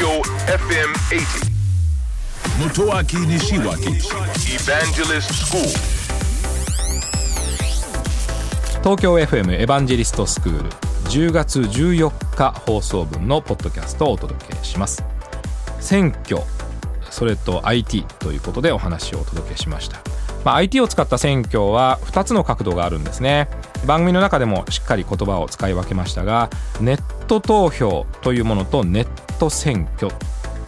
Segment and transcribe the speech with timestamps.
[0.00, 1.50] Tokyo FM 80.
[2.58, 4.00] Motoaki Nishiwaki
[4.54, 5.62] Evangelist School.
[8.82, 10.70] 東京 FM エヴァンジェリストスクール
[11.10, 15.04] 10月14日放送分のポッドキャストをお届けします
[15.80, 16.38] 選挙
[17.10, 20.00] それと IT ということでお話をお届けしました、
[20.44, 23.48] まあ、IT を使った選挙は2つの角度があるんですね。
[23.86, 26.50] 番組の中でもしっかり言葉を使い分けましたが
[26.80, 30.12] ネット投票というものとネット選挙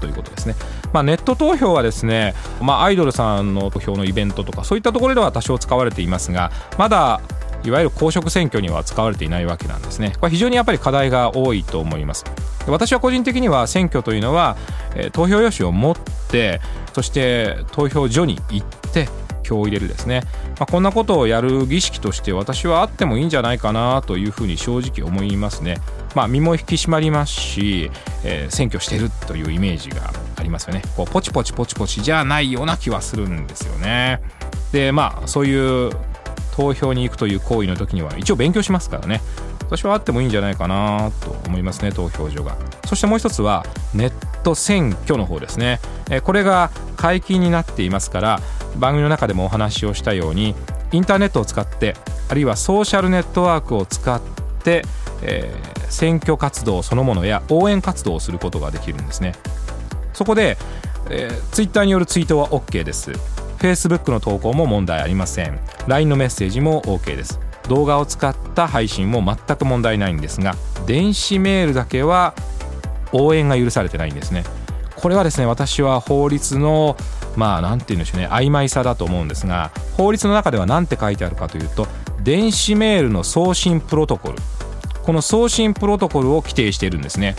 [0.00, 0.54] ということですね、
[0.92, 7.20] まあ、ネット投票はですね、まあ、アイドルさんの投票のイベントとかそういったところでは多少使われていますがまだ
[7.64, 10.12] いわゆる公職選挙には使われていないわけなんですね。
[10.20, 12.22] これ非常にやっぱり課題が多いと思います。
[12.66, 14.58] 私は個人的には選挙というのは、
[14.94, 15.96] えー投票用紙を持っ
[16.30, 16.60] て
[16.92, 19.08] そして投票所に行って
[19.44, 20.22] 票を入れるですね、
[20.58, 25.78] まあ、こんなことをやる儀式として私はあってもいいんじゃないかなというふうに正直思いますね
[26.14, 27.90] まあ身も引き締まりますし、
[28.24, 34.20] えー選挙してるというイメージがありますよねこうポチポチポチポチじゃないような気はするんですよね
[34.72, 35.90] でまあそういう
[36.54, 39.20] 投票に行くという行為の時には一応勉強しますからね
[39.60, 45.80] 私はあってもいいんじゃないかなと思いますね投票所がそしてもう一つはネット選挙の方ですね
[46.22, 48.40] これが解禁になっていますから
[48.76, 50.54] 番組の中でもお話をしたように
[50.92, 51.96] インターネットを使って
[52.28, 54.20] あるいはソーシャルネットワークを使っ
[54.62, 54.82] て、
[55.22, 59.34] えー選挙活動そのものや応援活動をすることができるんですね。
[60.12, 60.58] そこで、
[61.08, 63.12] えー、ツイッターによるツイートは OK です。
[63.58, 65.58] Facebook の投稿も問題ありません。
[65.86, 67.40] LINE のメッセージも OK です。
[67.68, 70.54] 動画を使った配信も全く問題ないんですが
[70.84, 72.34] 電子メールだけは
[73.10, 74.44] 応援が許されてないんですね。
[74.96, 76.96] これはですね私は法律の
[77.36, 78.28] まあなんて言うんでしょうね。
[78.28, 81.86] 曖昧さだと思うんですが法律の中では何て書いてあるかというと
[82.22, 84.38] 電子メールの送信プロトコル。
[85.02, 87.36] この送信プロトコルを規定しているんですね。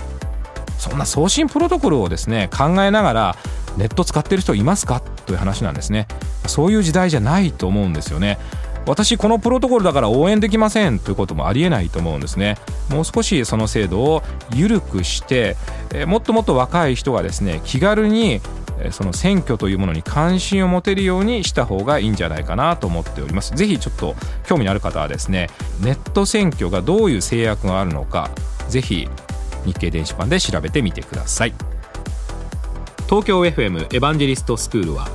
[0.77, 3.35] そんな送信プロトコルをですね考えながら
[3.77, 5.01] ネット使ってる人いますか？
[5.25, 6.07] という話なんですね。
[6.45, 8.37] そういう時代じゃないと思うんですよね。
[8.85, 12.57] 私このプロトコルだから応援できませんということもありえないと思うんですね。
[12.91, 14.21] もう少しその制度を
[14.53, 15.55] 緩くして
[15.91, 18.41] えもっともっと若い人がですね気軽に
[18.91, 23.53] その選挙というものに関心を持てるようにした方がいいんじゃないかなと思っております。
[23.55, 24.15] ぜひちょっと
[24.45, 25.49] 興味のある方はですね
[25.81, 28.29] ネット選挙がどういう制約があるのか
[28.67, 29.07] ぜひ
[29.65, 31.53] 日経電子版で調べてみてください。
[33.07, 35.07] 東京 FM エヴァンジェリストスクールは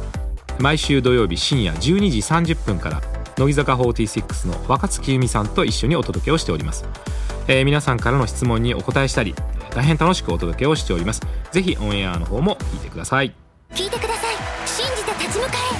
[0.58, 2.18] 毎週土曜日深夜12時
[2.52, 3.02] 30分から
[3.36, 6.84] 乃木坂46の若月由美さんと一緒にお届けをしております、
[7.48, 9.34] えー皆さんからの質問にお答えしたり
[9.70, 11.22] 大変楽しくお届けをしております。
[11.52, 13.49] ぜひオンエアの方も聞いてください。
[13.74, 14.34] 聞いてください。
[14.66, 15.79] 信じて立ち向かえ。